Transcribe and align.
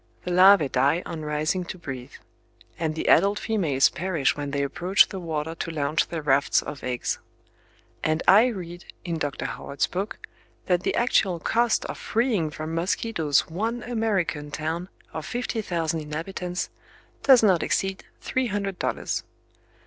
The 0.23 0.31
larvae 0.31 0.67
die 0.67 1.03
on 1.05 1.21
rising 1.25 1.63
to 1.65 1.77
breathe; 1.77 2.13
and 2.79 2.95
the 2.95 3.07
adult 3.07 3.37
females 3.37 3.89
perish 3.89 4.35
when 4.35 4.49
they 4.49 4.63
approach 4.63 5.09
the 5.09 5.19
water 5.19 5.53
to 5.53 5.69
launch 5.69 6.07
their 6.07 6.23
rafts 6.23 6.63
of 6.63 6.83
eggs. 6.83 7.19
And 8.03 8.23
I 8.27 8.47
read, 8.47 8.85
in 9.05 9.19
Dr. 9.19 9.45
Howard's 9.45 9.85
book, 9.85 10.17
that 10.65 10.81
the 10.81 10.95
actual 10.95 11.39
cost 11.39 11.85
of 11.85 11.99
freeing 11.99 12.49
from 12.49 12.73
mosquitoes 12.73 13.47
one 13.47 13.83
American 13.83 14.49
town 14.49 14.89
of 15.13 15.23
fifty 15.27 15.61
thousand 15.61 15.99
inhabitants, 15.99 16.71
does 17.21 17.43
not 17.43 17.61
exceed 17.61 18.03
three 18.21 18.47
hundred 18.47 18.79
dollars!... 18.79 19.23